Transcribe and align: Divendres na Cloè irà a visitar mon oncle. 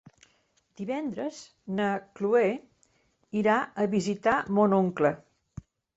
Divendres 0.79 1.41
na 1.79 1.89
Cloè 2.21 2.47
irà 3.43 3.59
a 3.85 3.87
visitar 3.93 4.39
mon 4.61 4.75
oncle. 4.79 5.13